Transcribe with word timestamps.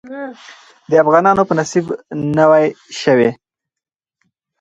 د 0.89 0.91
افغانانو 1.03 1.47
په 1.47 1.53
نصيب 1.59 1.85
نوى 2.37 2.65
شوې. 3.01 3.29